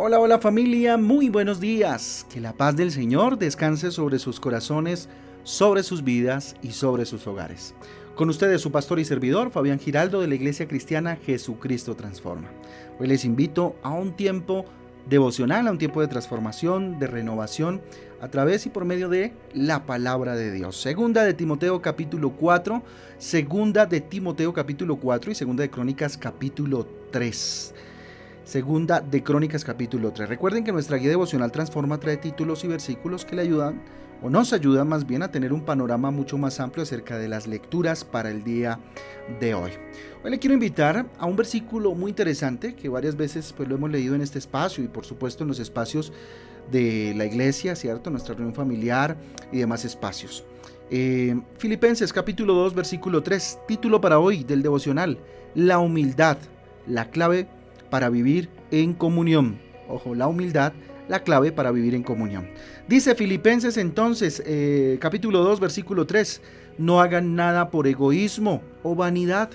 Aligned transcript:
Hola, 0.00 0.20
hola 0.20 0.38
familia, 0.38 0.96
muy 0.96 1.28
buenos 1.28 1.58
días. 1.58 2.24
Que 2.32 2.40
la 2.40 2.52
paz 2.52 2.76
del 2.76 2.92
Señor 2.92 3.36
descanse 3.36 3.90
sobre 3.90 4.20
sus 4.20 4.38
corazones, 4.38 5.08
sobre 5.42 5.82
sus 5.82 6.04
vidas 6.04 6.54
y 6.62 6.70
sobre 6.70 7.04
sus 7.04 7.26
hogares. 7.26 7.74
Con 8.14 8.28
ustedes 8.28 8.60
su 8.60 8.70
pastor 8.70 9.00
y 9.00 9.04
servidor, 9.04 9.50
Fabián 9.50 9.80
Giraldo 9.80 10.20
de 10.20 10.28
la 10.28 10.36
Iglesia 10.36 10.68
Cristiana 10.68 11.16
Jesucristo 11.16 11.96
Transforma. 11.96 12.48
Hoy 13.00 13.08
les 13.08 13.24
invito 13.24 13.74
a 13.82 13.90
un 13.90 14.12
tiempo 14.14 14.66
devocional, 15.08 15.66
a 15.66 15.72
un 15.72 15.78
tiempo 15.78 16.00
de 16.00 16.06
transformación, 16.06 17.00
de 17.00 17.08
renovación, 17.08 17.82
a 18.20 18.28
través 18.28 18.66
y 18.66 18.68
por 18.68 18.84
medio 18.84 19.08
de 19.08 19.32
la 19.52 19.84
palabra 19.84 20.36
de 20.36 20.52
Dios. 20.52 20.80
Segunda 20.80 21.24
de 21.24 21.34
Timoteo 21.34 21.82
capítulo 21.82 22.36
4, 22.36 22.84
segunda 23.18 23.84
de 23.84 24.00
Timoteo 24.00 24.52
capítulo 24.52 24.94
4 24.94 25.32
y 25.32 25.34
segunda 25.34 25.62
de 25.62 25.70
Crónicas 25.70 26.16
capítulo 26.16 26.86
3. 27.10 27.74
Segunda 28.48 29.02
de 29.02 29.22
Crónicas 29.22 29.62
capítulo 29.62 30.10
3. 30.10 30.26
Recuerden 30.26 30.64
que 30.64 30.72
nuestra 30.72 30.96
guía 30.96 31.10
devocional 31.10 31.52
Transforma 31.52 32.00
trae 32.00 32.16
títulos 32.16 32.64
y 32.64 32.66
versículos 32.66 33.26
que 33.26 33.36
le 33.36 33.42
ayudan 33.42 33.82
o 34.22 34.30
nos 34.30 34.54
ayudan 34.54 34.88
más 34.88 35.06
bien 35.06 35.22
a 35.22 35.30
tener 35.30 35.52
un 35.52 35.66
panorama 35.66 36.10
mucho 36.10 36.38
más 36.38 36.58
amplio 36.58 36.82
acerca 36.82 37.18
de 37.18 37.28
las 37.28 37.46
lecturas 37.46 38.04
para 38.04 38.30
el 38.30 38.44
día 38.44 38.80
de 39.38 39.52
hoy. 39.52 39.72
Hoy 40.24 40.30
le 40.30 40.38
quiero 40.38 40.54
invitar 40.54 41.04
a 41.18 41.26
un 41.26 41.36
versículo 41.36 41.94
muy 41.94 42.08
interesante 42.08 42.74
que 42.74 42.88
varias 42.88 43.18
veces 43.18 43.52
pues, 43.54 43.68
lo 43.68 43.74
hemos 43.74 43.90
leído 43.90 44.14
en 44.14 44.22
este 44.22 44.38
espacio 44.38 44.82
y 44.82 44.88
por 44.88 45.04
supuesto 45.04 45.44
en 45.44 45.48
los 45.48 45.58
espacios 45.58 46.10
de 46.72 47.12
la 47.18 47.26
iglesia, 47.26 47.76
¿cierto? 47.76 48.08
Nuestra 48.08 48.34
reunión 48.34 48.54
familiar 48.54 49.18
y 49.52 49.58
demás 49.58 49.84
espacios. 49.84 50.42
Eh, 50.90 51.38
Filipenses 51.58 52.14
capítulo 52.14 52.54
2 52.54 52.74
versículo 52.74 53.22
3, 53.22 53.58
título 53.68 54.00
para 54.00 54.18
hoy 54.18 54.42
del 54.42 54.62
devocional, 54.62 55.18
la 55.54 55.80
humildad, 55.80 56.38
la 56.86 57.10
clave 57.10 57.46
para 57.90 58.10
vivir 58.10 58.48
en 58.70 58.94
comunión. 58.94 59.58
Ojo, 59.88 60.14
la 60.14 60.28
humildad, 60.28 60.72
la 61.08 61.22
clave 61.22 61.52
para 61.52 61.70
vivir 61.72 61.94
en 61.94 62.02
comunión. 62.02 62.48
Dice 62.88 63.14
Filipenses 63.14 63.76
entonces, 63.76 64.42
eh, 64.46 64.98
capítulo 65.00 65.42
2, 65.42 65.60
versículo 65.60 66.06
3, 66.06 66.42
no 66.78 67.00
hagan 67.00 67.34
nada 67.34 67.70
por 67.70 67.86
egoísmo 67.86 68.62
o 68.82 68.94
vanidad, 68.94 69.50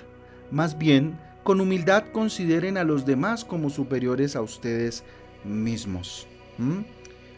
más 0.50 0.76
bien 0.76 1.18
con 1.42 1.60
humildad 1.60 2.04
consideren 2.12 2.78
a 2.78 2.84
los 2.84 3.04
demás 3.04 3.44
como 3.44 3.70
superiores 3.70 4.34
a 4.34 4.40
ustedes 4.40 5.04
mismos. 5.44 6.26
¿Mm? 6.58 6.80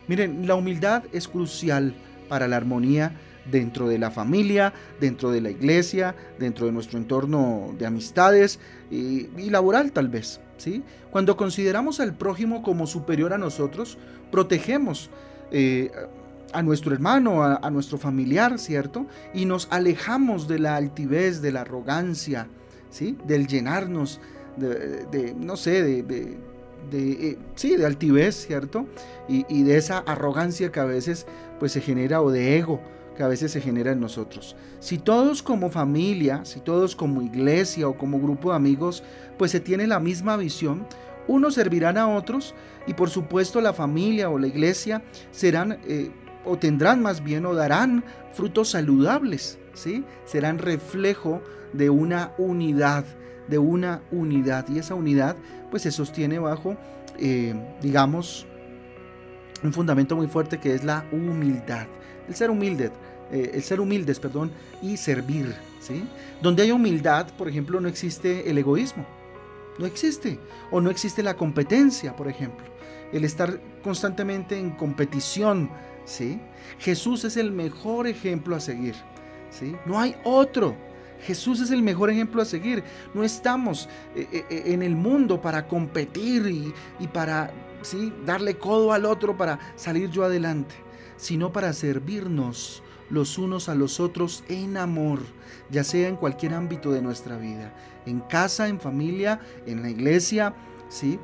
Miren, 0.06 0.46
la 0.46 0.54
humildad 0.54 1.02
es 1.12 1.26
crucial 1.26 1.94
para 2.28 2.48
la 2.48 2.56
armonía 2.56 3.12
dentro 3.50 3.88
de 3.88 3.98
la 3.98 4.10
familia, 4.10 4.72
dentro 5.00 5.30
de 5.30 5.40
la 5.40 5.50
iglesia, 5.50 6.14
dentro 6.38 6.66
de 6.66 6.72
nuestro 6.72 6.98
entorno 6.98 7.74
de 7.78 7.86
amistades 7.86 8.58
y, 8.90 9.28
laboral 9.50 9.92
tal 9.92 10.08
vez. 10.08 10.40
¿sí? 10.56 10.82
Cuando 11.10 11.36
consideramos 11.36 12.00
al 12.00 12.14
prójimo 12.14 12.62
como 12.62 12.86
superior 12.86 13.32
a 13.32 13.38
nosotros, 13.38 13.98
protegemos 14.30 15.10
eh, 15.50 15.90
a 16.52 16.62
nuestro 16.62 16.92
hermano, 16.92 17.42
a, 17.42 17.70
nuestro 17.70 17.98
familiar, 17.98 18.58
¿cierto? 18.58 19.06
Y 19.34 19.44
nos 19.44 19.68
alejamos 19.70 20.48
de 20.48 20.58
la 20.58 20.76
altivez, 20.76 21.42
de 21.42 21.52
la 21.52 21.62
arrogancia, 21.62 22.48
¿sí? 22.90 23.18
Del 23.26 23.46
llenarnos 23.46 24.20
de, 24.56 25.34
no 25.36 25.56
sé, 25.56 25.82
de, 26.02 26.38
eh, 26.92 27.38
sí, 27.54 27.76
de 27.76 27.86
altivez, 27.86 28.46
¿cierto? 28.46 28.86
Y, 29.28 29.44
y, 29.48 29.62
de 29.62 29.76
esa 29.76 29.98
arrogancia 29.98 30.70
que 30.70 30.80
a 30.80 30.84
veces 30.84 31.26
pues 31.58 31.72
se 31.72 31.80
genera 31.80 32.22
o 32.22 32.30
de 32.30 32.58
ego 32.58 32.80
que 33.16 33.22
a 33.22 33.28
veces 33.28 33.50
se 33.50 33.60
genera 33.60 33.92
en 33.92 34.00
nosotros. 34.00 34.54
Si 34.78 34.98
todos 34.98 35.42
como 35.42 35.70
familia, 35.70 36.44
si 36.44 36.60
todos 36.60 36.94
como 36.94 37.22
iglesia 37.22 37.88
o 37.88 37.96
como 37.96 38.20
grupo 38.20 38.50
de 38.50 38.56
amigos, 38.56 39.02
pues 39.38 39.50
se 39.50 39.60
tiene 39.60 39.86
la 39.86 39.98
misma 39.98 40.36
visión, 40.36 40.86
unos 41.26 41.54
servirán 41.54 41.98
a 41.98 42.14
otros 42.14 42.54
y 42.86 42.94
por 42.94 43.10
supuesto 43.10 43.60
la 43.60 43.72
familia 43.72 44.30
o 44.30 44.38
la 44.38 44.46
iglesia 44.46 45.02
serán 45.32 45.78
eh, 45.88 46.10
o 46.44 46.56
tendrán 46.56 47.02
más 47.02 47.24
bien 47.24 47.46
o 47.46 47.54
darán 47.54 48.04
frutos 48.32 48.70
saludables, 48.70 49.58
¿sí? 49.74 50.04
Serán 50.24 50.58
reflejo 50.58 51.42
de 51.72 51.90
una 51.90 52.32
unidad, 52.38 53.04
de 53.48 53.58
una 53.58 54.02
unidad 54.10 54.68
y 54.68 54.78
esa 54.78 54.94
unidad 54.94 55.36
pues 55.70 55.82
se 55.82 55.90
sostiene 55.90 56.38
bajo, 56.38 56.76
eh, 57.18 57.54
digamos, 57.82 58.46
un 59.62 59.72
fundamento 59.72 60.16
muy 60.16 60.26
fuerte 60.26 60.58
que 60.58 60.74
es 60.74 60.84
la 60.84 61.04
humildad. 61.12 61.86
El 62.28 62.34
ser 62.34 62.50
humilde, 62.50 62.90
eh, 63.30 63.52
el 63.54 63.62
ser 63.62 63.80
humildes, 63.80 64.20
perdón, 64.20 64.50
y 64.82 64.96
servir, 64.96 65.54
¿sí? 65.80 66.04
Donde 66.42 66.62
hay 66.62 66.72
humildad, 66.72 67.28
por 67.36 67.48
ejemplo, 67.48 67.80
no 67.80 67.88
existe 67.88 68.50
el 68.50 68.58
egoísmo. 68.58 69.06
No 69.78 69.86
existe. 69.86 70.38
O 70.70 70.80
no 70.80 70.90
existe 70.90 71.22
la 71.22 71.36
competencia, 71.36 72.16
por 72.16 72.28
ejemplo. 72.28 72.66
El 73.12 73.24
estar 73.24 73.60
constantemente 73.82 74.58
en 74.58 74.70
competición, 74.70 75.70
¿sí? 76.04 76.40
Jesús 76.78 77.24
es 77.24 77.36
el 77.36 77.52
mejor 77.52 78.06
ejemplo 78.06 78.56
a 78.56 78.60
seguir, 78.60 78.94
¿sí? 79.50 79.76
No 79.86 79.98
hay 79.98 80.16
otro. 80.24 80.76
Jesús 81.22 81.60
es 81.60 81.70
el 81.70 81.82
mejor 81.82 82.10
ejemplo 82.10 82.42
a 82.42 82.44
seguir. 82.44 82.82
No 83.14 83.24
estamos 83.24 83.88
eh, 84.14 84.28
eh, 84.32 84.62
en 84.66 84.82
el 84.82 84.96
mundo 84.96 85.40
para 85.40 85.68
competir 85.68 86.46
y, 86.46 86.72
y 86.98 87.06
para 87.08 87.50
¿sí? 87.82 88.12
darle 88.24 88.56
codo 88.56 88.92
al 88.92 89.04
otro 89.04 89.36
para 89.36 89.58
salir 89.76 90.10
yo 90.10 90.24
adelante 90.24 90.86
sino 91.16 91.52
para 91.52 91.72
servirnos 91.72 92.82
los 93.08 93.38
unos 93.38 93.68
a 93.68 93.74
los 93.74 94.00
otros 94.00 94.42
en 94.48 94.76
amor, 94.76 95.20
ya 95.70 95.84
sea 95.84 96.08
en 96.08 96.16
cualquier 96.16 96.54
ámbito 96.54 96.90
de 96.90 97.02
nuestra 97.02 97.36
vida, 97.36 97.72
en 98.04 98.20
casa, 98.20 98.68
en 98.68 98.80
familia, 98.80 99.40
en 99.66 99.82
la 99.82 99.90
iglesia, 99.90 100.54
¿sí? 100.88 101.18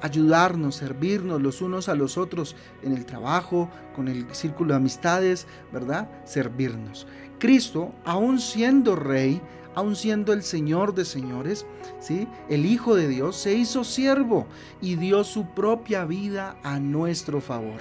Ayudarnos, 0.00 0.76
servirnos 0.76 1.40
los 1.40 1.60
unos 1.60 1.88
a 1.88 1.94
los 1.94 2.18
otros 2.18 2.56
en 2.82 2.92
el 2.92 3.06
trabajo, 3.06 3.70
con 3.94 4.08
el 4.08 4.26
círculo 4.34 4.70
de 4.70 4.76
amistades, 4.76 5.46
¿verdad? 5.72 6.08
Servirnos. 6.24 7.06
Cristo, 7.38 7.92
aun 8.04 8.40
siendo 8.40 8.96
rey, 8.96 9.40
aun 9.74 9.94
siendo 9.94 10.32
el 10.32 10.42
Señor 10.42 10.94
de 10.94 11.04
señores, 11.04 11.66
¿sí? 12.00 12.26
El 12.48 12.66
Hijo 12.66 12.94
de 12.94 13.08
Dios 13.08 13.36
se 13.36 13.54
hizo 13.54 13.84
siervo 13.84 14.46
y 14.80 14.96
dio 14.96 15.22
su 15.24 15.46
propia 15.46 16.04
vida 16.04 16.56
a 16.62 16.80
nuestro 16.80 17.40
favor, 17.40 17.80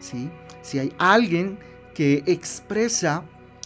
¿sí? 0.00 0.30
Si 0.62 0.78
hay 0.78 0.92
alguien 0.98 1.58
que 1.94 2.24
expresa 2.26 3.22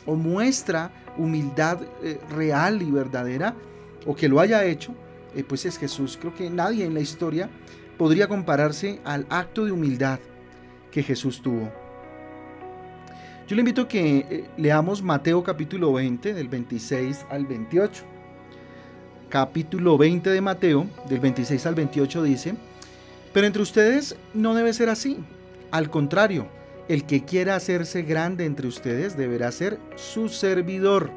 o 0.07 0.15
muestra 0.15 0.93
humildad 1.17 1.79
eh, 2.03 2.21
real 2.31 2.83
y 2.83 2.91
verdadera, 2.91 3.55
o 4.07 4.15
que 4.15 4.29
lo 4.29 4.41
haya 4.41 4.65
hecho, 4.65 4.95
eh, 5.35 5.45
pues 5.45 5.65
es 5.65 5.79
Jesús. 5.79 6.19
Creo 6.21 6.35
que 6.35 6.51
nadie 6.51 6.85
en 6.85 6.95
la 6.95 7.01
historia 7.01 7.51
podría 8.01 8.29
compararse 8.29 8.99
al 9.05 9.27
acto 9.29 9.67
de 9.67 9.73
humildad 9.73 10.21
que 10.91 11.03
Jesús 11.03 11.43
tuvo. 11.43 11.71
Yo 13.47 13.55
le 13.55 13.61
invito 13.61 13.83
a 13.83 13.89
que 13.89 14.27
eh, 14.31 14.45
leamos 14.57 15.03
Mateo 15.03 15.45
capítulo 15.45 15.93
20, 15.93 16.33
del 16.33 16.49
26 16.49 17.27
al 17.29 17.45
28. 17.45 18.03
Capítulo 19.29 19.99
20 19.99 20.31
de 20.31 20.41
Mateo, 20.41 20.87
del 21.11 21.21
26 21.21 21.67
al 21.67 21.75
28 21.75 22.23
dice, 22.23 22.55
pero 23.35 23.47
entre 23.47 23.61
ustedes 23.61 24.17
no 24.33 24.55
debe 24.55 24.73
ser 24.73 24.89
así. 24.89 25.19
Al 25.71 25.91
contrario, 25.91 26.47
el 26.89 27.05
que 27.05 27.27
quiera 27.27 27.55
hacerse 27.55 28.01
grande 28.01 28.47
entre 28.47 28.67
ustedes 28.67 29.15
deberá 29.15 29.53
ser 29.53 29.79
su 29.97 30.31
servidor. 30.31 31.11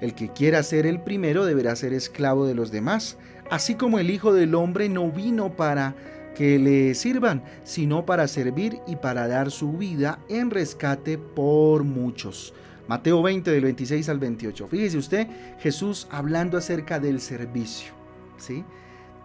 El 0.00 0.14
que 0.14 0.28
quiera 0.28 0.62
ser 0.62 0.86
el 0.86 1.00
primero 1.00 1.44
deberá 1.44 1.74
ser 1.76 1.92
esclavo 1.92 2.46
de 2.46 2.54
los 2.54 2.70
demás, 2.70 3.16
así 3.50 3.74
como 3.74 3.98
el 3.98 4.10
Hijo 4.10 4.32
del 4.32 4.54
Hombre 4.54 4.88
no 4.88 5.10
vino 5.10 5.56
para 5.56 5.94
que 6.34 6.58
le 6.58 6.94
sirvan, 6.94 7.42
sino 7.64 8.04
para 8.04 8.28
servir 8.28 8.78
y 8.86 8.96
para 8.96 9.26
dar 9.26 9.50
su 9.50 9.72
vida 9.72 10.18
en 10.28 10.50
rescate 10.50 11.16
por 11.16 11.82
muchos. 11.82 12.52
Mateo 12.88 13.22
20 13.22 13.50
del 13.50 13.64
26 13.64 14.08
al 14.10 14.18
28. 14.18 14.68
Fíjese 14.68 14.98
usted, 14.98 15.28
Jesús 15.58 16.06
hablando 16.10 16.58
acerca 16.58 17.00
del 17.00 17.20
servicio. 17.20 17.92
¿sí? 18.36 18.64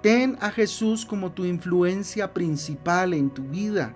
Ten 0.02 0.38
a 0.42 0.50
Jesús 0.52 1.06
como 1.06 1.32
tu 1.32 1.46
influencia 1.46 2.34
principal 2.34 3.14
en 3.14 3.30
tu 3.30 3.44
vida. 3.44 3.94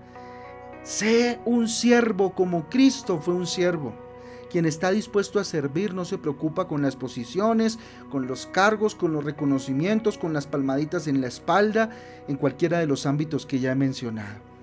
Sé 0.84 1.40
un 1.46 1.68
siervo 1.68 2.36
como 2.36 2.70
Cristo 2.70 3.20
fue 3.20 3.34
un 3.34 3.48
siervo. 3.48 4.05
Quien 4.50 4.66
está 4.66 4.92
dispuesto 4.92 5.40
a 5.40 5.44
servir 5.44 5.94
no 5.94 6.06
se 6.06 6.18
preocupa 6.18 6.68
con 6.68 6.82
las 6.82 6.96
posiciones, 6.96 7.80
con 8.10 8.28
los 8.28 8.46
cargos, 8.46 8.96
con 8.96 9.12
los 9.12 9.24
reconocimientos, 9.24 10.18
con 10.18 10.34
las 10.34 10.48
palmaditas 10.48 11.08
en 11.08 11.22
la 11.22 11.28
espalda, 11.28 11.90
en 12.28 12.38
cualquiera 12.38 12.80
de 12.80 12.88
los 12.88 13.06
ámbitos 13.06 13.46
que 13.46 13.60
ya 13.60 13.72
he 13.72 13.76
mencionado. 13.76 14.56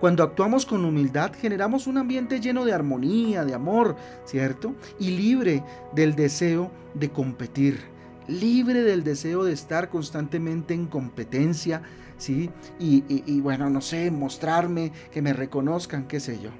Cuando 0.00 0.24
actuamos 0.24 0.66
con 0.66 0.84
humildad 0.84 1.32
generamos 1.32 1.86
un 1.86 1.96
ambiente 1.96 2.40
lleno 2.40 2.64
de 2.64 2.72
armonía, 2.72 3.44
de 3.44 3.54
amor, 3.54 3.94
¿cierto? 4.24 4.74
Y 4.98 5.10
libre 5.10 5.62
del 5.94 6.16
deseo 6.16 6.72
de 6.94 7.10
competir, 7.10 7.78
libre 8.26 8.82
del 8.82 9.04
deseo 9.04 9.44
de 9.44 9.52
estar 9.52 9.90
constantemente 9.90 10.74
en 10.74 10.86
competencia, 10.86 11.82
¿sí? 12.18 12.50
Y, 12.80 13.40
bueno, 13.40 13.70
no 13.70 13.80
sé, 13.80 14.10
mostrarme, 14.10 14.90
que 15.12 15.22
me 15.22 15.32
reconozcan, 15.32 16.08
qué 16.08 16.18
sé 16.18 16.40
yo. 16.40 16.50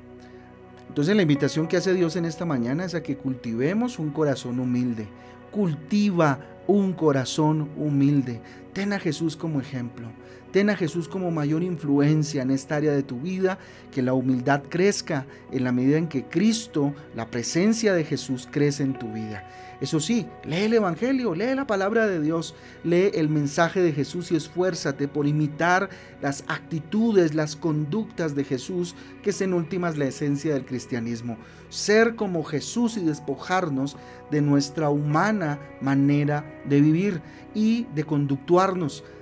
Entonces 0.98 1.14
la 1.14 1.22
invitación 1.22 1.68
que 1.68 1.76
hace 1.76 1.94
Dios 1.94 2.16
en 2.16 2.24
esta 2.24 2.44
mañana 2.44 2.84
es 2.84 2.96
a 2.96 3.04
que 3.04 3.16
cultivemos 3.16 4.00
un 4.00 4.10
corazón 4.10 4.58
humilde. 4.58 5.06
Cultiva 5.52 6.40
un 6.66 6.92
corazón 6.92 7.70
humilde. 7.76 8.40
Ten 8.78 8.92
a 8.92 9.00
Jesús 9.00 9.34
como 9.34 9.60
ejemplo. 9.60 10.06
Ten 10.52 10.70
a 10.70 10.76
Jesús 10.76 11.08
como 11.08 11.32
mayor 11.32 11.64
influencia 11.64 12.42
en 12.42 12.52
esta 12.52 12.76
área 12.76 12.92
de 12.92 13.02
tu 13.02 13.18
vida, 13.18 13.58
que 13.90 14.02
la 14.02 14.14
humildad 14.14 14.62
crezca 14.68 15.26
en 15.50 15.64
la 15.64 15.72
medida 15.72 15.98
en 15.98 16.06
que 16.06 16.26
Cristo, 16.26 16.94
la 17.16 17.28
presencia 17.28 17.92
de 17.92 18.04
Jesús, 18.04 18.48
crece 18.48 18.84
en 18.84 18.96
tu 18.96 19.12
vida. 19.12 19.42
Eso 19.80 20.00
sí, 20.00 20.26
lee 20.44 20.62
el 20.62 20.74
Evangelio, 20.74 21.34
lee 21.34 21.54
la 21.54 21.66
palabra 21.66 22.06
de 22.08 22.20
Dios, 22.20 22.56
lee 22.82 23.10
el 23.14 23.28
mensaje 23.28 23.80
de 23.80 23.92
Jesús 23.92 24.32
y 24.32 24.36
esfuérzate 24.36 25.06
por 25.06 25.26
imitar 25.26 25.88
las 26.20 26.42
actitudes, 26.48 27.34
las 27.34 27.54
conductas 27.54 28.34
de 28.34 28.42
Jesús, 28.42 28.96
que 29.22 29.30
es 29.30 29.40
en 29.40 29.54
últimas 29.54 29.96
la 29.96 30.06
esencia 30.06 30.54
del 30.54 30.64
cristianismo. 30.64 31.36
Ser 31.68 32.16
como 32.16 32.42
Jesús 32.42 32.96
y 32.96 33.04
despojarnos 33.04 33.96
de 34.30 34.40
nuestra 34.40 34.88
humana 34.88 35.60
manera 35.80 36.44
de 36.64 36.80
vivir 36.80 37.22
y 37.54 37.86
de 37.94 38.04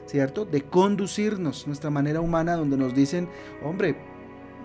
¿cierto? 0.07 0.45
De 0.45 0.63
conducirnos, 0.63 1.67
nuestra 1.67 1.91
manera 1.91 2.21
humana 2.21 2.57
donde 2.57 2.77
nos 2.77 2.95
dicen, 2.95 3.29
hombre, 3.63 3.97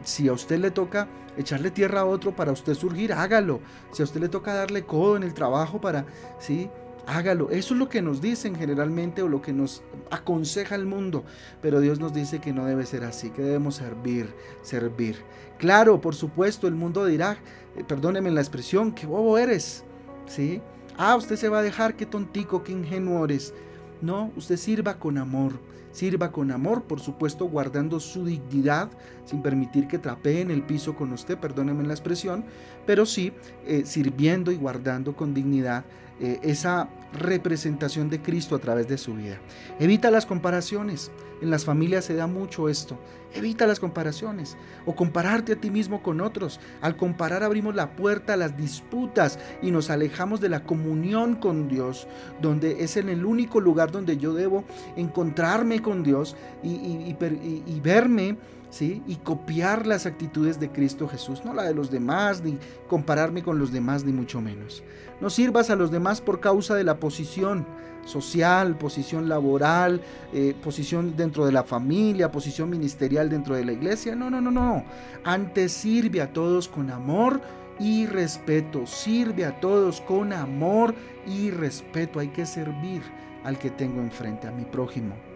si 0.03 0.27
a 0.27 0.33
usted 0.33 0.59
le 0.59 0.71
toca 0.71 1.07
echarle 1.37 1.71
tierra 1.71 2.01
a 2.01 2.05
otro 2.05 2.35
para 2.35 2.51
usted 2.51 2.73
surgir, 2.73 3.13
hágalo. 3.13 3.61
Si 3.91 4.01
a 4.01 4.05
usted 4.05 4.21
le 4.21 4.29
toca 4.29 4.53
darle 4.53 4.83
codo 4.83 5.17
en 5.17 5.23
el 5.23 5.33
trabajo 5.33 5.79
para, 5.79 6.05
sí, 6.39 6.69
hágalo. 7.07 7.49
Eso 7.49 7.73
es 7.73 7.79
lo 7.79 7.89
que 7.89 8.01
nos 8.01 8.21
dicen 8.21 8.55
generalmente 8.55 9.21
o 9.21 9.27
lo 9.27 9.41
que 9.41 9.53
nos 9.53 9.83
aconseja 10.09 10.75
el 10.75 10.85
mundo. 10.85 11.23
Pero 11.61 11.79
Dios 11.79 11.99
nos 11.99 12.13
dice 12.13 12.39
que 12.39 12.53
no 12.53 12.65
debe 12.65 12.85
ser 12.85 13.03
así, 13.03 13.29
que 13.29 13.41
debemos 13.41 13.75
servir, 13.75 14.33
servir. 14.61 15.17
Claro, 15.57 16.01
por 16.01 16.15
supuesto, 16.15 16.67
el 16.67 16.75
mundo 16.75 17.05
dirá, 17.05 17.37
eh, 17.77 17.83
perdóneme 17.87 18.31
la 18.31 18.41
expresión, 18.41 18.91
que 18.91 19.05
bobo 19.05 19.37
eres, 19.37 19.83
¿sí? 20.27 20.61
Ah, 20.97 21.15
usted 21.15 21.35
se 21.35 21.49
va 21.49 21.59
a 21.59 21.63
dejar, 21.63 21.95
qué 21.95 22.05
tontico, 22.05 22.63
qué 22.63 22.71
ingenuo 22.71 23.23
eres. 23.25 23.53
No, 24.01 24.31
usted 24.35 24.57
sirva 24.57 24.97
con 24.97 25.17
amor. 25.17 25.53
Sirva 25.91 26.31
con 26.31 26.51
amor, 26.51 26.83
por 26.83 27.01
supuesto, 27.01 27.45
guardando 27.45 27.99
su 27.99 28.23
dignidad, 28.23 28.89
sin 29.25 29.41
permitir 29.41 29.87
que 29.87 29.99
trapeen 29.99 30.49
el 30.49 30.63
piso 30.63 30.95
con 30.95 31.11
usted, 31.11 31.37
perdónenme 31.37 31.83
la 31.83 31.93
expresión, 31.93 32.45
pero 32.85 33.05
sí 33.05 33.33
eh, 33.67 33.83
sirviendo 33.85 34.51
y 34.53 34.55
guardando 34.55 35.15
con 35.15 35.33
dignidad 35.33 35.83
eh, 36.23 36.39
esa 36.43 36.87
representación 37.13 38.07
de 38.07 38.21
Cristo 38.21 38.55
a 38.55 38.59
través 38.59 38.87
de 38.87 38.99
su 38.99 39.15
vida. 39.15 39.39
Evita 39.79 40.11
las 40.11 40.27
comparaciones. 40.27 41.11
En 41.41 41.49
las 41.49 41.65
familias 41.65 42.05
se 42.05 42.13
da 42.13 42.27
mucho 42.27 42.69
esto. 42.69 42.99
Evita 43.33 43.65
las 43.65 43.79
comparaciones 43.79 44.55
o 44.85 44.95
compararte 44.95 45.53
a 45.53 45.55
ti 45.55 45.71
mismo 45.71 46.03
con 46.03 46.21
otros. 46.21 46.59
Al 46.79 46.95
comparar 46.95 47.41
abrimos 47.41 47.73
la 47.73 47.95
puerta 47.95 48.33
a 48.33 48.37
las 48.37 48.55
disputas 48.55 49.39
y 49.63 49.71
nos 49.71 49.89
alejamos 49.89 50.41
de 50.41 50.49
la 50.49 50.63
comunión 50.63 51.35
con 51.35 51.67
Dios, 51.67 52.07
donde 52.39 52.83
es 52.83 52.97
en 52.97 53.09
el 53.09 53.25
único 53.25 53.59
lugar 53.59 53.91
donde 53.91 54.17
yo 54.17 54.35
debo 54.35 54.63
encontrarme 54.95 55.81
con 55.81 56.03
Dios 56.03 56.35
y, 56.61 56.69
y 56.69 57.79
verme 57.81 58.37
y 58.79 59.17
copiar 59.23 59.85
las 59.85 60.05
actitudes 60.05 60.59
de 60.59 60.69
Cristo 60.69 61.07
Jesús, 61.07 61.43
no 61.43 61.53
la 61.53 61.63
de 61.63 61.73
los 61.73 61.91
demás, 61.91 62.41
ni 62.41 62.57
compararme 62.87 63.43
con 63.43 63.59
los 63.59 63.71
demás, 63.71 64.05
ni 64.05 64.13
mucho 64.13 64.39
menos. 64.39 64.83
No 65.19 65.29
sirvas 65.29 65.69
a 65.69 65.75
los 65.75 65.91
demás 65.91 66.21
por 66.21 66.39
causa 66.39 66.75
de 66.75 66.83
la 66.83 66.97
posición 66.97 67.65
social, 68.05 68.77
posición 68.77 69.27
laboral, 69.29 70.01
eh, 70.33 70.55
posición 70.63 71.15
dentro 71.15 71.45
de 71.45 71.51
la 71.51 71.63
familia, 71.63 72.31
posición 72.31 72.69
ministerial 72.69 73.29
dentro 73.29 73.55
de 73.55 73.65
la 73.65 73.73
iglesia. 73.73 74.15
No, 74.15 74.29
no, 74.29 74.39
no, 74.41 74.51
no. 74.51 74.85
Antes 75.23 75.73
sirve 75.73 76.21
a 76.21 76.31
todos 76.31 76.67
con 76.67 76.89
amor 76.89 77.41
y 77.79 78.05
respeto. 78.05 78.87
Sirve 78.87 79.45
a 79.45 79.59
todos 79.59 80.01
con 80.01 80.33
amor 80.33 80.95
y 81.27 81.51
respeto. 81.51 82.19
Hay 82.19 82.29
que 82.29 82.45
servir 82.45 83.01
al 83.43 83.59
que 83.59 83.69
tengo 83.69 84.01
enfrente, 84.01 84.47
a 84.47 84.51
mi 84.51 84.65
prójimo. 84.65 85.30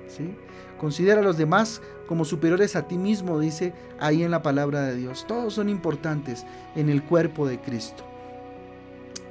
Considera 0.79 1.21
a 1.21 1.23
los 1.23 1.37
demás 1.37 1.81
como 2.07 2.25
superiores 2.25 2.75
a 2.75 2.87
ti 2.87 2.97
mismo, 2.97 3.39
dice 3.39 3.73
ahí 3.99 4.23
en 4.23 4.31
la 4.31 4.41
palabra 4.41 4.83
de 4.83 4.95
Dios. 4.95 5.25
Todos 5.27 5.53
son 5.53 5.69
importantes 5.69 6.45
en 6.75 6.89
el 6.89 7.03
cuerpo 7.03 7.47
de 7.47 7.59
Cristo. 7.59 8.03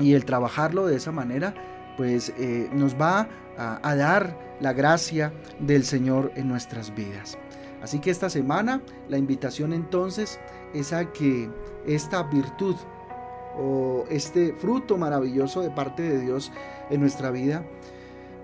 Y 0.01 0.15
el 0.15 0.25
trabajarlo 0.25 0.87
de 0.87 0.97
esa 0.97 1.13
manera, 1.13 1.55
pues 1.97 2.33
eh, 2.39 2.69
nos 2.73 3.01
va 3.01 3.29
a, 3.57 3.89
a 3.89 3.95
dar 3.95 4.37
la 4.61 4.73
gracia 4.73 5.33
del 5.61 5.85
Señor 5.85 6.33
en 6.35 6.49
nuestras 6.49 6.95
vidas. 6.95 7.39
Así 7.83 8.01
que 8.01 8.11
esta 8.11 8.31
semana 8.31 8.81
la 9.09 9.19
invitación 9.19 9.73
entonces 9.73 10.41
es 10.73 10.93
a 10.93 11.13
que 11.13 11.51
esta 11.87 12.23
virtud 12.25 12.77
o 13.57 14.05
este 14.11 14.55
fruto 14.55 14.97
maravilloso 14.97 15.61
de 15.61 15.71
parte 15.71 16.03
de 16.03 16.21
Dios 16.21 16.51
en 16.91 17.01
nuestra 17.01 17.31
vida, 17.31 17.65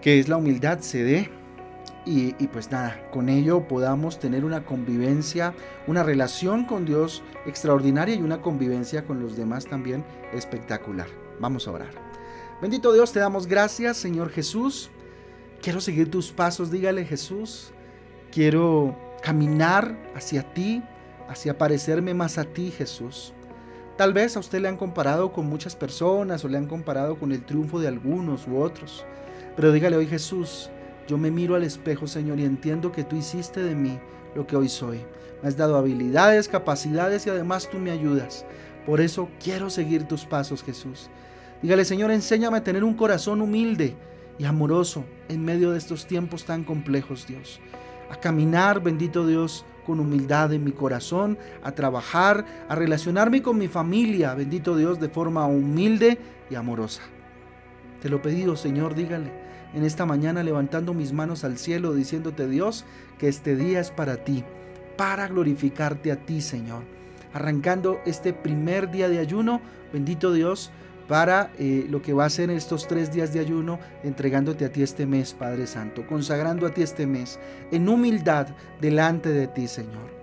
que 0.00 0.20
es 0.20 0.28
la 0.28 0.36
humildad, 0.36 0.80
se 0.80 1.02
dé 1.02 1.39
y, 2.06 2.32
pues 2.48 2.70
nada, 2.70 3.10
con 3.10 3.28
ello 3.28 3.68
podamos 3.68 4.18
tener 4.18 4.44
una 4.44 4.64
convivencia, 4.64 5.54
una 5.86 6.02
relación 6.02 6.64
con 6.64 6.86
Dios 6.86 7.22
extraordinaria 7.46 8.14
y 8.14 8.22
una 8.22 8.40
convivencia 8.40 9.04
con 9.04 9.20
los 9.20 9.36
demás 9.36 9.66
también 9.66 10.04
espectacular. 10.32 11.08
Vamos 11.38 11.68
a 11.68 11.72
orar. 11.72 11.90
Bendito 12.62 12.92
Dios, 12.92 13.12
te 13.12 13.20
damos 13.20 13.46
gracias, 13.46 13.96
Señor 13.96 14.30
Jesús. 14.30 14.90
Quiero 15.62 15.80
seguir 15.80 16.10
tus 16.10 16.32
pasos, 16.32 16.70
dígale 16.70 17.04
Jesús. 17.04 17.72
Quiero 18.32 18.96
caminar 19.22 19.96
hacia 20.14 20.42
ti, 20.54 20.82
hacia 21.28 21.58
parecerme 21.58 22.14
más 22.14 22.38
a 22.38 22.44
ti, 22.44 22.70
Jesús. 22.70 23.34
Tal 23.96 24.14
vez 24.14 24.36
a 24.36 24.40
usted 24.40 24.60
le 24.60 24.68
han 24.68 24.78
comparado 24.78 25.32
con 25.32 25.46
muchas 25.46 25.76
personas 25.76 26.42
o 26.44 26.48
le 26.48 26.56
han 26.56 26.66
comparado 26.66 27.18
con 27.18 27.32
el 27.32 27.44
triunfo 27.44 27.78
de 27.78 27.88
algunos 27.88 28.46
u 28.46 28.58
otros. 28.58 29.04
Pero 29.56 29.72
dígale 29.72 29.96
hoy 29.96 30.06
Jesús, 30.06 30.70
yo 31.10 31.18
me 31.18 31.32
miro 31.32 31.56
al 31.56 31.64
espejo, 31.64 32.06
Señor, 32.06 32.38
y 32.38 32.44
entiendo 32.44 32.92
que 32.92 33.02
tú 33.02 33.16
hiciste 33.16 33.60
de 33.60 33.74
mí 33.74 33.98
lo 34.36 34.46
que 34.46 34.54
hoy 34.54 34.68
soy. 34.68 35.00
Me 35.42 35.48
has 35.48 35.56
dado 35.56 35.76
habilidades, 35.76 36.46
capacidades 36.46 37.26
y 37.26 37.30
además 37.30 37.68
tú 37.68 37.78
me 37.78 37.90
ayudas. 37.90 38.46
Por 38.86 39.00
eso 39.00 39.28
quiero 39.42 39.70
seguir 39.70 40.04
tus 40.04 40.24
pasos, 40.24 40.62
Jesús. 40.62 41.10
Dígale, 41.62 41.84
Señor, 41.84 42.12
enséñame 42.12 42.58
a 42.58 42.62
tener 42.62 42.84
un 42.84 42.94
corazón 42.94 43.40
humilde 43.40 43.96
y 44.38 44.44
amoroso 44.44 45.04
en 45.28 45.44
medio 45.44 45.72
de 45.72 45.78
estos 45.78 46.06
tiempos 46.06 46.44
tan 46.44 46.62
complejos, 46.62 47.26
Dios. 47.26 47.58
A 48.08 48.14
caminar, 48.14 48.80
bendito 48.80 49.26
Dios, 49.26 49.64
con 49.84 49.98
humildad 49.98 50.52
en 50.52 50.62
mi 50.62 50.70
corazón, 50.70 51.38
a 51.64 51.72
trabajar, 51.72 52.46
a 52.68 52.76
relacionarme 52.76 53.42
con 53.42 53.58
mi 53.58 53.66
familia, 53.66 54.32
bendito 54.34 54.76
Dios, 54.76 55.00
de 55.00 55.08
forma 55.08 55.44
humilde 55.46 56.20
y 56.48 56.54
amorosa. 56.54 57.02
Te 58.00 58.08
lo 58.08 58.22
pedido, 58.22 58.56
Señor, 58.56 58.94
dígale 58.94 59.30
en 59.74 59.84
esta 59.84 60.06
mañana 60.06 60.42
levantando 60.42 60.94
mis 60.94 61.12
manos 61.12 61.44
al 61.44 61.58
cielo, 61.58 61.94
diciéndote 61.94 62.48
Dios 62.48 62.84
que 63.18 63.28
este 63.28 63.56
día 63.56 63.80
es 63.80 63.90
para 63.90 64.24
ti, 64.24 64.44
para 64.96 65.28
glorificarte 65.28 66.12
a 66.12 66.16
ti, 66.16 66.40
Señor. 66.40 66.82
Arrancando 67.32 68.00
este 68.06 68.32
primer 68.32 68.90
día 68.90 69.08
de 69.08 69.18
ayuno, 69.18 69.60
bendito 69.92 70.32
Dios, 70.32 70.70
para 71.06 71.50
eh, 71.58 71.86
lo 71.88 72.02
que 72.02 72.12
va 72.12 72.24
a 72.24 72.30
ser 72.30 72.50
estos 72.50 72.86
tres 72.86 73.12
días 73.12 73.32
de 73.32 73.40
ayuno, 73.40 73.78
entregándote 74.04 74.64
a 74.64 74.72
ti 74.72 74.82
este 74.82 75.06
mes, 75.06 75.34
Padre 75.34 75.66
Santo, 75.66 76.06
consagrando 76.06 76.66
a 76.66 76.70
ti 76.70 76.82
este 76.82 77.06
mes, 77.06 77.38
en 77.72 77.88
humildad 77.88 78.48
delante 78.80 79.30
de 79.30 79.48
ti, 79.48 79.66
Señor. 79.66 80.19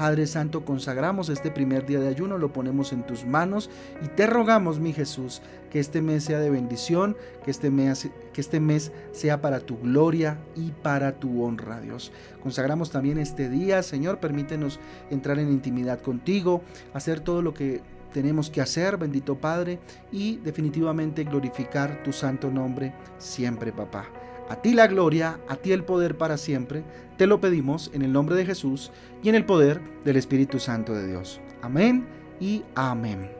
Padre 0.00 0.26
Santo, 0.26 0.64
consagramos 0.64 1.28
este 1.28 1.50
primer 1.50 1.84
día 1.84 2.00
de 2.00 2.08
ayuno, 2.08 2.38
lo 2.38 2.54
ponemos 2.54 2.94
en 2.94 3.02
tus 3.02 3.26
manos 3.26 3.68
y 4.02 4.08
te 4.08 4.26
rogamos, 4.26 4.80
mi 4.80 4.94
Jesús, 4.94 5.42
que 5.68 5.78
este 5.78 6.00
mes 6.00 6.24
sea 6.24 6.38
de 6.38 6.48
bendición, 6.48 7.18
que 7.44 7.50
este 7.50 7.70
mes, 7.70 8.08
que 8.32 8.40
este 8.40 8.60
mes 8.60 8.92
sea 9.12 9.42
para 9.42 9.60
tu 9.60 9.76
gloria 9.78 10.38
y 10.56 10.70
para 10.70 11.12
tu 11.20 11.44
honra, 11.44 11.82
Dios. 11.82 12.12
Consagramos 12.42 12.90
también 12.90 13.18
este 13.18 13.50
día, 13.50 13.82
Señor, 13.82 14.20
permítenos 14.20 14.80
entrar 15.10 15.38
en 15.38 15.52
intimidad 15.52 16.00
contigo, 16.00 16.62
hacer 16.94 17.20
todo 17.20 17.42
lo 17.42 17.52
que 17.52 17.82
tenemos 18.14 18.48
que 18.48 18.62
hacer, 18.62 18.96
bendito 18.96 19.36
Padre, 19.36 19.80
y 20.10 20.38
definitivamente 20.38 21.24
glorificar 21.24 22.02
tu 22.02 22.14
santo 22.14 22.50
nombre 22.50 22.94
siempre, 23.18 23.70
papá. 23.70 24.06
A 24.50 24.56
ti 24.56 24.74
la 24.74 24.88
gloria, 24.88 25.38
a 25.46 25.54
ti 25.54 25.70
el 25.70 25.84
poder 25.84 26.18
para 26.18 26.36
siempre. 26.36 26.82
Te 27.16 27.28
lo 27.28 27.40
pedimos 27.40 27.88
en 27.94 28.02
el 28.02 28.12
nombre 28.12 28.34
de 28.34 28.44
Jesús 28.44 28.90
y 29.22 29.28
en 29.28 29.36
el 29.36 29.46
poder 29.46 29.80
del 30.04 30.16
Espíritu 30.16 30.58
Santo 30.58 30.92
de 30.92 31.06
Dios. 31.06 31.40
Amén 31.62 32.04
y 32.40 32.64
amén. 32.74 33.30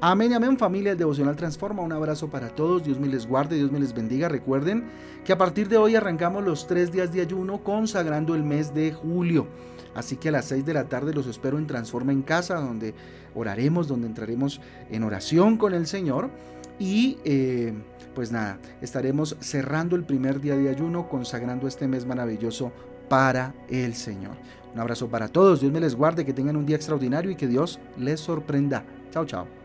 Amén 0.00 0.32
y 0.32 0.34
amén 0.34 0.58
familia 0.58 0.90
del 0.90 0.98
Devocional 0.98 1.36
Transforma. 1.36 1.84
Un 1.84 1.92
abrazo 1.92 2.28
para 2.28 2.48
todos. 2.48 2.82
Dios 2.82 2.98
me 2.98 3.06
les 3.06 3.24
guarde, 3.24 3.54
Dios 3.54 3.70
me 3.70 3.78
les 3.78 3.94
bendiga. 3.94 4.28
Recuerden 4.28 4.88
que 5.24 5.32
a 5.32 5.38
partir 5.38 5.68
de 5.68 5.76
hoy 5.76 5.94
arrancamos 5.94 6.42
los 6.42 6.66
tres 6.66 6.90
días 6.90 7.12
de 7.12 7.20
ayuno 7.20 7.62
consagrando 7.62 8.34
el 8.34 8.42
mes 8.42 8.74
de 8.74 8.92
julio. 8.92 9.46
Así 9.94 10.16
que 10.16 10.30
a 10.30 10.32
las 10.32 10.46
seis 10.46 10.66
de 10.66 10.74
la 10.74 10.88
tarde 10.88 11.14
los 11.14 11.28
espero 11.28 11.58
en 11.58 11.68
Transforma 11.68 12.10
en 12.10 12.22
Casa, 12.22 12.56
donde 12.56 12.94
oraremos, 13.32 13.86
donde 13.86 14.08
entraremos 14.08 14.60
en 14.90 15.04
oración 15.04 15.56
con 15.56 15.72
el 15.72 15.86
Señor. 15.86 16.30
Y 16.78 17.18
eh, 17.24 17.74
pues 18.14 18.30
nada, 18.30 18.58
estaremos 18.80 19.36
cerrando 19.40 19.96
el 19.96 20.04
primer 20.04 20.40
día 20.40 20.56
de 20.56 20.68
ayuno, 20.68 21.08
consagrando 21.08 21.66
este 21.66 21.88
mes 21.88 22.06
maravilloso 22.06 22.72
para 23.08 23.54
el 23.68 23.94
Señor. 23.94 24.36
Un 24.72 24.80
abrazo 24.80 25.08
para 25.08 25.28
todos, 25.28 25.60
Dios 25.60 25.72
me 25.72 25.80
les 25.80 25.94
guarde, 25.94 26.24
que 26.24 26.32
tengan 26.32 26.56
un 26.56 26.66
día 26.66 26.76
extraordinario 26.76 27.30
y 27.30 27.36
que 27.36 27.46
Dios 27.46 27.80
les 27.96 28.20
sorprenda. 28.20 28.84
Chao, 29.10 29.24
chao. 29.24 29.57